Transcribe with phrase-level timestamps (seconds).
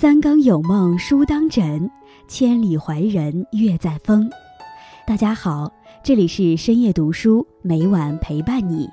[0.00, 1.90] 三更有梦书当枕，
[2.26, 4.30] 千里怀人月在风。
[5.06, 5.70] 大家好，
[6.02, 8.88] 这里是深夜读书，每晚陪伴你。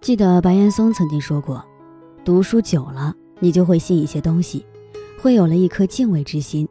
[0.00, 1.62] 记得白岩松曾经说过，
[2.24, 4.64] 读书久了，你就会信一些东西，
[5.20, 6.66] 会有了一颗敬畏之心。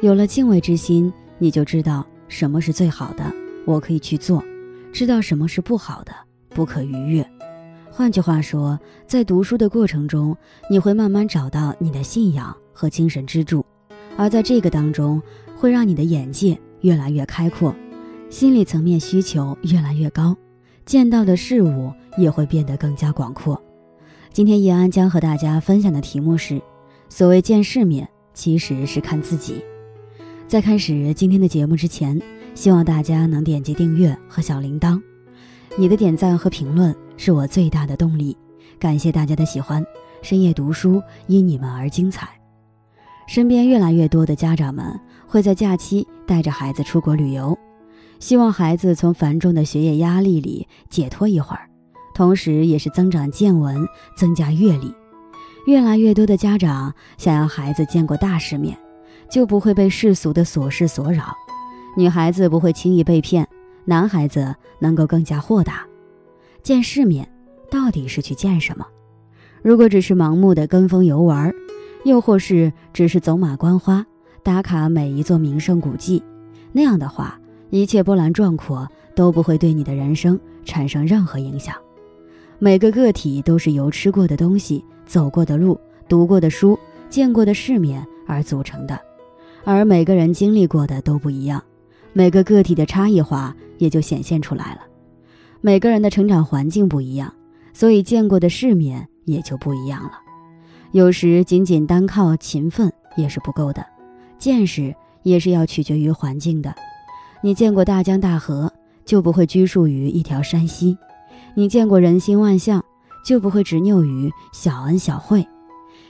[0.00, 3.32] 有了敬畏之心，你就知道什么是最好的，
[3.64, 4.42] 我可以去做；
[4.92, 6.10] 知道什么是不好的，
[6.48, 7.24] 不可逾越。
[7.98, 10.36] 换句话说，在读书的过程中，
[10.70, 13.66] 你会慢慢找到你的信仰和精神支柱，
[14.16, 15.20] 而在这个当中，
[15.56, 17.74] 会让你的眼界越来越开阔，
[18.30, 20.36] 心理层面需求越来越高，
[20.86, 23.60] 见到的事物也会变得更加广阔。
[24.32, 26.62] 今天叶安将和大家分享的题目是：
[27.08, 29.60] 所谓见世面，其实是看自己。
[30.46, 32.22] 在开始今天的节目之前，
[32.54, 35.02] 希望大家能点击订阅和小铃铛，
[35.76, 36.94] 你的点赞和评论。
[37.18, 38.34] 是我最大的动力，
[38.78, 39.84] 感谢大家的喜欢。
[40.22, 42.28] 深夜读书因你们而精彩。
[43.26, 47.58] 身边越来越多的家长们会在假期带着孩子出国旅游，
[48.20, 51.68] 希望孩子从繁重的学业压力里解脱一会儿，
[52.14, 54.94] 同时也是增长见闻、增加阅历。
[55.66, 58.78] 越来越多的家长想要孩子见过大世面，
[59.28, 61.34] 就不会被世俗的琐事所扰。
[61.96, 63.46] 女孩子不会轻易被骗，
[63.84, 65.87] 男孩子能够更加豁达。
[66.62, 67.28] 见世面，
[67.70, 68.86] 到底是去见什么？
[69.62, 71.52] 如果只是盲目的跟风游玩，
[72.04, 74.04] 又或是只是走马观花，
[74.42, 76.22] 打卡每一座名胜古迹，
[76.72, 77.38] 那样的话，
[77.70, 81.74] 一切波澜壮阔都不会对你的人生产生任何影响。
[82.58, 85.78] 每个个体都是由吃过的东西、走过的路、
[86.08, 86.78] 读过的书、
[87.08, 88.98] 见过的世面而组成的，
[89.64, 91.62] 而每个人经历过的都不一样，
[92.12, 94.80] 每个个体的差异化也就显现出来了。
[95.60, 97.34] 每个人的成长环境不一样，
[97.72, 100.12] 所以见过的世面也就不一样了。
[100.92, 103.84] 有时仅仅单靠勤奋也是不够的，
[104.38, 106.74] 见识也是要取决于环境的。
[107.42, 108.72] 你见过大江大河，
[109.04, 110.96] 就不会拘束于一条山溪；
[111.54, 112.84] 你见过人心万象，
[113.24, 115.46] 就不会执拗于小恩小惠。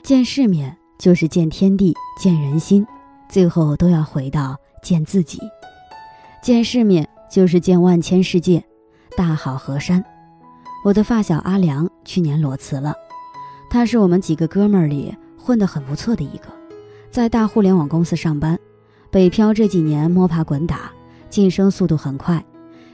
[0.03, 2.87] 见世面就是见天地、见人心，
[3.29, 5.41] 最后都要回到见自己。
[6.43, 8.63] 见世面就是见万千世界。
[9.19, 10.05] 大好河山，
[10.85, 12.95] 我的发小阿良去年裸辞了。
[13.69, 16.47] 他是我们几个哥们儿里混得很不错的一个，
[17.11, 18.57] 在大互联网公司上班。
[19.11, 20.93] 北漂这几年摸爬滚打，
[21.29, 22.45] 晋升速度很快，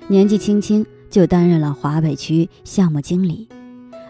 [0.09, 3.47] 年纪轻轻就担任了华北区项目经理。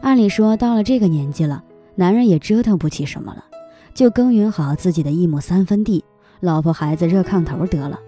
[0.00, 1.64] 按理说到了这个年纪了，
[1.96, 3.44] 男人也折腾不起什么了，
[3.92, 6.04] 就耕耘好自己的一亩三分地，
[6.38, 7.98] 老婆孩子热炕头得了。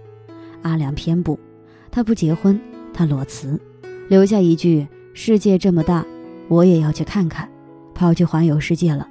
[0.62, 1.36] 阿良偏不，
[1.90, 2.60] 他不结婚，
[2.94, 3.60] 他裸辞。
[4.08, 6.06] 留下一句：“世界这么大，
[6.46, 7.48] 我也要去看看，
[7.92, 9.08] 跑去环游世界了。”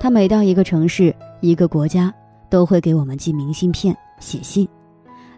[0.00, 2.12] 他每到一个城市、一个国家，
[2.48, 4.66] 都会给我们寄明信片、写信。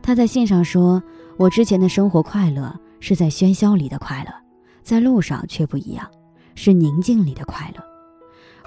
[0.02, 1.02] 他在信上说
[1.36, 4.32] ：“我之前的生活快乐是在喧嚣里的快乐，
[4.84, 6.08] 在路上却不一样，
[6.54, 7.82] 是宁静里的快乐。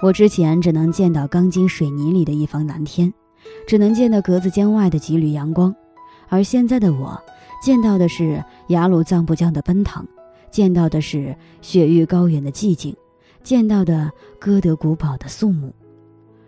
[0.02, 3.10] 我之前只能见到钢筋水泥里的一方蓝天，
[3.66, 5.74] 只能见到格子间外的几缕阳光，
[6.28, 7.18] 而现在的我。”
[7.60, 10.06] 见到的是雅鲁藏布江的奔腾，
[10.50, 12.96] 见到的是雪域高原的寂静，
[13.42, 15.72] 见到的歌德古堡的肃穆。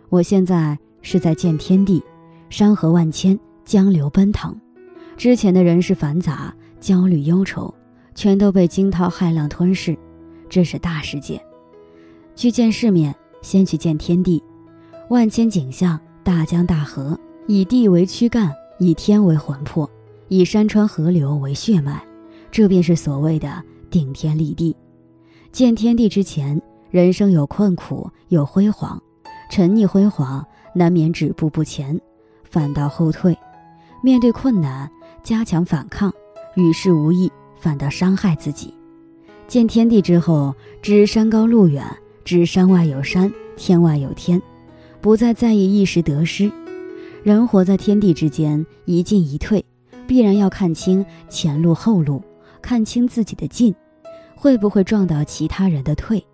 [0.09, 2.03] 我现在是在见天地，
[2.49, 4.59] 山河万千，江流奔腾。
[5.15, 7.71] 之前的人事繁杂、焦虑忧愁，
[8.15, 9.95] 全都被惊涛骇浪吞噬。
[10.49, 11.39] 这是大世界。
[12.35, 13.13] 去见世面，
[13.43, 14.43] 先去见天地。
[15.09, 19.87] 万千景象，大江大河，以地为躯干，以天为魂魄。
[20.33, 22.03] 以山川河流为血脉，
[22.49, 24.75] 这便是所谓的顶天立地。
[25.51, 28.99] 见天地之前，人生有困苦，有辉煌。
[29.51, 32.01] 沉溺辉煌，难免止步不前，
[32.49, 33.37] 反倒后退。
[34.01, 34.89] 面对困难，
[35.21, 36.11] 加强反抗，
[36.55, 38.73] 与世无益，反倒伤害自己。
[39.47, 41.85] 见天地之后，知山高路远，
[42.25, 44.41] 知山外有山，天外有天，
[44.99, 46.51] 不再在意一时得失。
[47.21, 49.63] 人活在天地之间，一进一退。
[50.07, 52.21] 必然要看清前路后路，
[52.61, 53.73] 看清自己的进，
[54.35, 56.25] 会不会撞到其他人的退，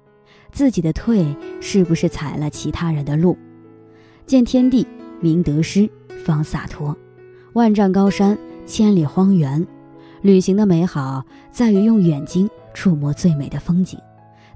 [0.51, 3.37] 自己的退是不是踩了其他人的路？
[4.25, 4.85] 见天地，
[5.19, 5.89] 明得失，
[6.23, 6.95] 方洒脱。
[7.53, 9.65] 万丈高山，千里荒原，
[10.21, 13.99] 旅行的美好在于用眼睛触摸最美的风景，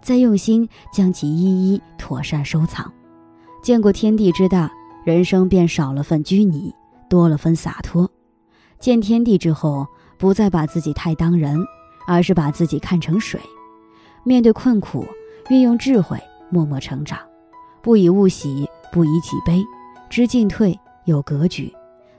[0.01, 2.92] 再用心将其一一妥善收藏。
[3.63, 4.71] 见过天地之大，
[5.04, 6.71] 人生便少了份拘泥，
[7.10, 8.10] 多了份洒脱。
[8.83, 9.88] 见天地之后，
[10.18, 11.57] 不再把自己太当人，
[12.06, 13.39] 而是把自己看成水。
[14.25, 15.07] 面对困苦，
[15.47, 16.19] 运用智慧，
[16.50, 17.18] 默默成长，
[17.81, 19.63] 不以物喜，不以己悲，
[20.09, 21.74] 知进退有格局，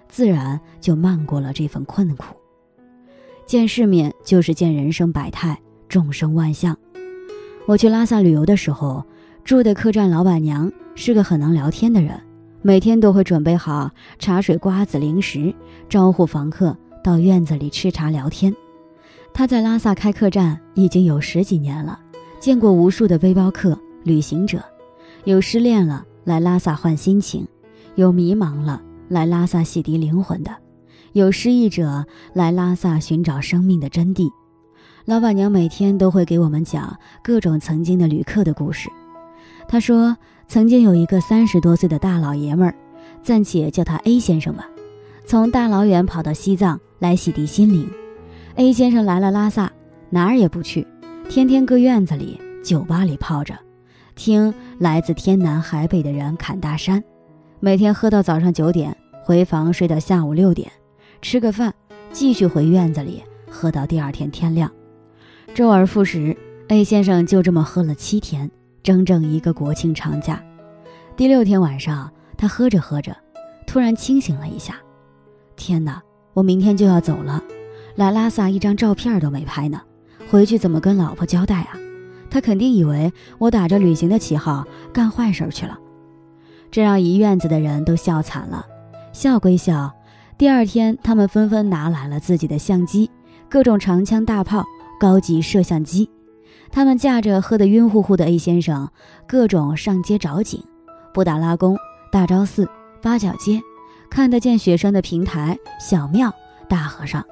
[0.08, 2.34] 自然就漫过了这份困苦。
[3.44, 6.74] 见世面就是见人生百态，众生万象。
[7.66, 9.04] 我去拉萨旅游的时候，
[9.44, 12.18] 住的客栈老板娘是个很能聊天的人，
[12.66, 15.54] 每天都会准备好茶水、瓜子、零食，
[15.86, 18.56] 招呼房客到院子里吃茶聊天。
[19.34, 22.00] 他在拉萨开客栈已经有十几年了，
[22.40, 24.64] 见过无数的背包客、旅行者，
[25.24, 27.46] 有失恋了来拉萨换心情，
[27.96, 30.50] 有迷茫了来拉萨洗涤灵魂的。
[31.12, 34.30] 有失意者来拉萨寻找生命的真谛，
[35.04, 38.88] 老板娘每天都会给我们讲各种曾经的旅客的故事。
[39.68, 42.74] 她说，曾经有一个三十多岁的大老爷们儿，
[43.22, 44.68] 暂且叫他 A 先生吧，
[45.26, 47.90] 从大老远跑到西藏来洗涤心灵。
[48.56, 49.72] A 先生来了拉萨，
[50.10, 50.86] 哪儿也不去，
[51.28, 53.58] 天天搁院子里、酒吧里泡着，
[54.14, 57.02] 听来自天南海北的人侃大山，
[57.58, 60.70] 每天喝到早上九点，回房睡到下午六点。
[61.20, 61.74] 吃个饭，
[62.12, 64.70] 继续回院子里喝到第二天天亮，
[65.54, 66.36] 周而复始。
[66.68, 68.50] A 先生就这么喝了七天，
[68.84, 70.40] 整整一个国庆长假。
[71.16, 73.16] 第六天晚上，他喝着喝着，
[73.66, 74.76] 突然清醒了一下。
[75.56, 76.02] 天哪，
[76.34, 77.42] 我明天就要走了，
[77.96, 79.80] 来拉萨一张照片都没拍呢，
[80.30, 81.78] 回去怎么跟老婆交代啊？
[82.28, 85.78] 他肯定以为我打着旅行的旗号干坏事去了，
[86.70, 88.66] 这让一院子的人都笑惨了。
[89.12, 89.90] 笑归笑。
[90.36, 93.08] 第二天，他们纷纷拿来了自己的相机，
[93.48, 94.62] 各种长枪大炮、
[95.00, 96.10] 高级摄像机。
[96.74, 98.90] 他们驾着喝得晕乎乎的 A 先生，
[99.28, 100.60] 各种上街找景：
[101.12, 101.78] 布达拉宫、
[102.10, 102.68] 大昭寺、
[103.00, 103.62] 八角街、
[104.10, 106.34] 看得见雪山的平台、小庙、
[106.68, 107.24] 大和尚，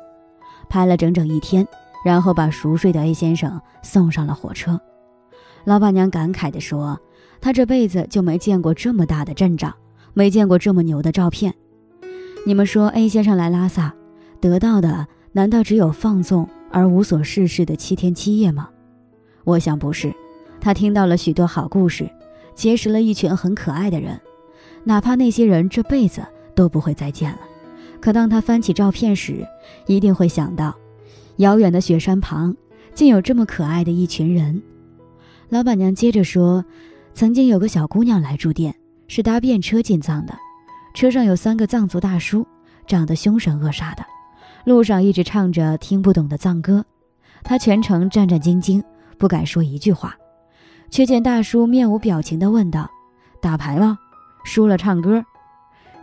[0.68, 1.66] 拍了整整一天，
[2.04, 4.80] 然后把熟睡的 A 先生送上了火车。
[5.64, 7.00] 老板娘感慨地说
[7.42, 9.74] ：“她这辈子就没见过这么大的阵仗，
[10.14, 11.52] 没见过这么牛的照片。”
[12.46, 13.92] 你们说 A 先生来拉萨，
[14.40, 18.68] 得到的难道只有放纵而无所事事的七天七夜吗？
[19.44, 20.14] 我想不是，
[20.60, 22.08] 他听到了许多好故事，
[22.54, 24.20] 结识了一群很可爱的人，
[24.84, 26.22] 哪怕那些人这辈子
[26.54, 27.38] 都不会再见了。
[28.00, 29.46] 可当他翻起照片时，
[29.86, 30.74] 一定会想到，
[31.36, 32.56] 遥远的雪山旁
[32.94, 34.62] 竟有这么可爱的一群人。
[35.48, 36.64] 老板娘接着说，
[37.14, 38.74] 曾经有个小姑娘来住店，
[39.06, 40.34] 是搭便车进藏的。
[40.94, 42.46] 车上有三个藏族大叔，
[42.86, 44.04] 长得凶神恶煞的，
[44.64, 46.84] 路上一直唱着听不懂的藏歌，
[47.42, 48.82] 他全程战战兢兢，
[49.18, 50.16] 不敢说一句话。
[50.90, 52.90] 却见大叔面无表情地问道
[53.40, 53.98] ：“打牌吗？
[54.44, 55.24] 输了唱歌。”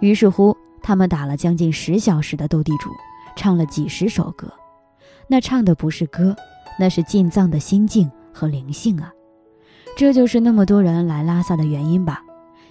[0.01, 2.89] 于是乎，他们打了将近十小时的斗地主，
[3.35, 4.51] 唱了几十首歌。
[5.27, 6.35] 那唱的不是歌，
[6.79, 9.13] 那是进藏的心境和灵性啊！
[9.95, 12.23] 这就是那么多人来拉萨的原因吧？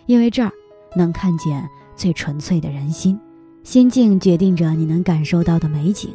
[0.06, 0.50] 因为这儿
[0.96, 1.68] 能看见。
[1.98, 3.18] 最纯粹的人心，
[3.64, 6.14] 心境决定着你能感受到的美景。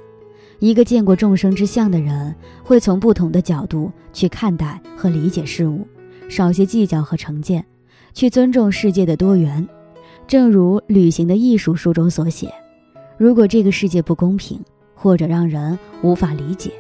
[0.63, 2.33] 一个见过众生之相的人，
[2.63, 5.85] 会从不同的角度去看待和理解事物，
[6.29, 7.65] 少些计较和成见，
[8.13, 9.67] 去尊重世界的多元。
[10.25, 12.49] 正如《旅行的艺术》书中所写：
[13.17, 14.57] 如果这个世界不公平，
[14.95, 16.71] 或者让人无法理解，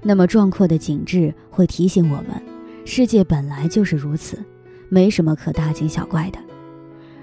[0.00, 2.42] 那么壮阔的景致会提醒我们，
[2.86, 4.42] 世界本来就是如此，
[4.88, 6.38] 没什么可大惊小怪的。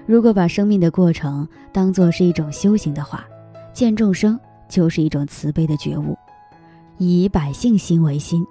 [0.06, 3.26] 如果把生命的过程当作是一种修行的话，
[3.72, 4.38] 见众生
[4.74, 6.18] 就是一种慈悲的觉悟，
[6.98, 8.44] 以百姓心为心，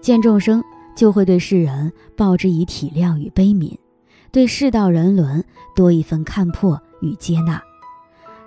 [0.00, 0.62] 见众生
[0.94, 3.76] 就会对世人报之以体谅与悲悯，
[4.30, 7.60] 对世道人伦多一份看破与接纳。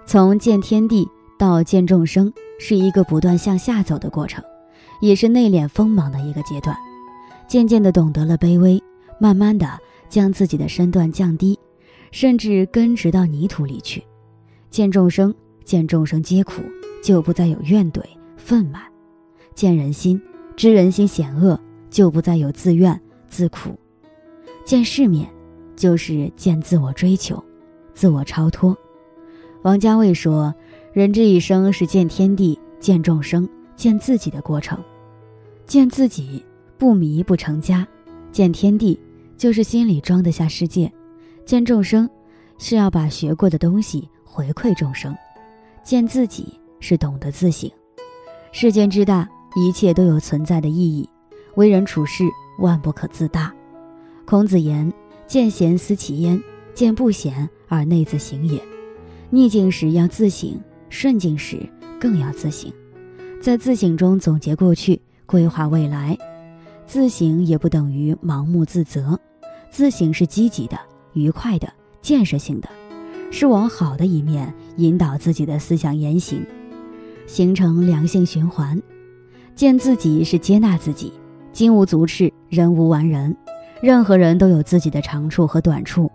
[0.06, 1.06] 从见天地
[1.38, 4.42] 到见众生，是一个不断向下走的过程，
[5.02, 6.74] 也是内敛锋芒的一个阶段。
[7.46, 8.82] 渐渐地懂得了卑微，
[9.20, 11.60] 慢慢的将自己的身段降低。
[12.10, 14.02] 甚至根植到泥土里去，
[14.70, 16.62] 见众生，见众生皆苦，
[17.02, 18.02] 就不再有怨怼
[18.36, 18.82] 愤满；
[19.56, 20.22] 见人心，
[20.56, 23.72] 知人心险恶，就不再有自怨自苦；
[24.66, 25.28] 见世面，
[25.76, 27.44] 就是见自我追求、
[27.94, 28.78] 自我超脱。
[29.64, 30.54] 王家卫说
[30.94, 34.78] ：“人这一生是见天地、见众生、见自己的过程。
[35.66, 36.44] 见自己
[36.78, 37.86] 不迷不成家，
[38.32, 38.98] 见天地
[39.38, 40.92] 就是心里装得下世界。”
[41.46, 42.10] 见众生，
[42.58, 45.14] 是要把学过的东西回馈众生；
[45.84, 47.70] 见自己，是懂得自省。
[48.52, 51.08] 世间之大，一切都有存在的意义。
[51.56, 52.24] 为人处事，
[52.60, 53.54] 万不可自大。
[54.26, 54.92] 孔子言
[55.26, 56.42] ：“见贤思齐焉，
[56.74, 58.62] 见不贤而内自省也。”
[59.30, 61.58] 逆境时要自省，顺境时
[62.00, 62.72] 更要自省。
[63.42, 66.18] 在自省中总结过去，规划未来。
[66.86, 69.20] 自省也不等于盲目自责，
[69.70, 70.78] 自省是积极的。
[71.14, 71.68] 愉快的、
[72.02, 72.70] 建设性的，
[73.32, 76.46] 是往好的一面引导自己的思想言行，
[77.28, 78.82] 形成良性循环。
[79.54, 81.14] 见自己是接纳自己，
[81.52, 83.36] 金无足赤，人无完人，
[83.82, 86.12] 任何人都有自己的长处和短处，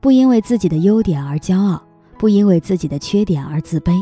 [0.00, 1.82] 不因为自己的优点而骄傲，
[2.18, 3.94] 不因为自己的缺点而自卑，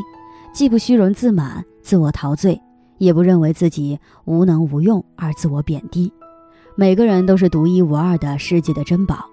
[0.53, 2.61] 既不虚荣自满、自我陶醉，
[2.97, 6.11] 也不认为自己无能无用而自我贬低。
[6.75, 9.25] 每个人都是独一无二的世界的珍宝，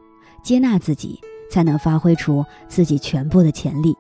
[0.45, 1.19] 接纳自己，
[1.51, 3.97] 才能发挥出自己全部的潜力。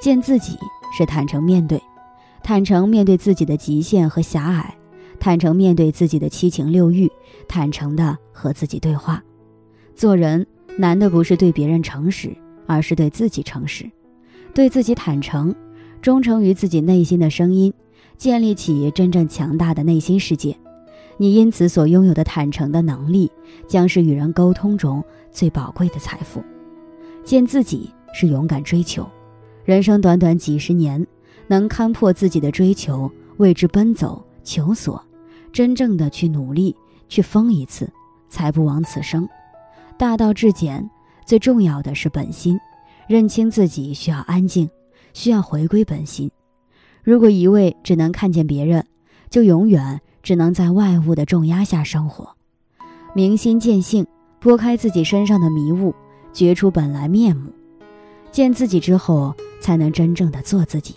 [0.00, 0.58] 见自己
[0.92, 1.80] 是坦诚面对。
[2.44, 4.76] 坦诚面对自己的极限和狭隘，
[5.18, 7.10] 坦诚面对自己的七情六欲，
[7.48, 9.24] 坦诚的和自己对话。
[9.96, 10.46] 做人
[10.76, 12.36] 难的不是对别人诚实，
[12.66, 13.90] 而是对自己诚实，
[14.52, 15.54] 对自己坦诚，
[16.02, 17.72] 忠诚于自己内心的声音，
[18.18, 20.54] 建立起真正强大的内心世界。
[21.16, 23.30] 你因此所拥有的坦诚的能力，
[23.66, 26.44] 将是与人沟通中最宝贵的财富。
[27.24, 29.08] 见自己是勇敢追求，
[29.64, 31.06] 人生短短几十年。
[31.46, 35.02] 能看破自己的追求，为之奔走求索，
[35.52, 36.74] 真正的去努力
[37.08, 37.90] 去疯一次，
[38.28, 39.28] 才不枉此生。
[39.96, 40.88] 大道至简，
[41.24, 42.58] 最重要的是本心，
[43.06, 44.68] 认清自己需要安静，
[45.12, 46.30] 需要回归本心。
[47.02, 48.84] 如果一味只能看见别人，
[49.30, 52.34] 就永远只能在外物的重压下生活。
[53.14, 54.06] 明心见性，
[54.40, 55.94] 拨开自己身上的迷雾，
[56.32, 57.52] 觉出本来面目。
[58.32, 60.96] 见自己之后，才能真正的做自己。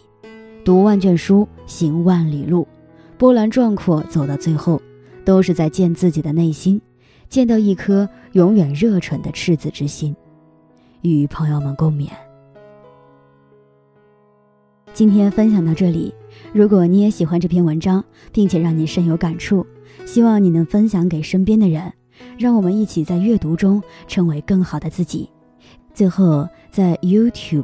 [0.67, 2.67] 读万卷书，行万里路，
[3.17, 4.81] 波澜壮阔，走到最后，
[5.23, 6.81] 都是在见自己的内心，
[7.29, 10.13] 见到一颗永远热忱的赤子之心。
[11.03, 12.09] 与朋友们共勉。
[14.91, 16.13] 今天分享到这里，
[16.51, 19.65] 如果你也喜欢这篇文章，并且让你深有感触，
[20.05, 21.93] 希望你能分享给身边的人，
[22.37, 25.29] 让我们一起在阅读中成为更好的自己。
[25.93, 27.63] 最后，在 YouTube。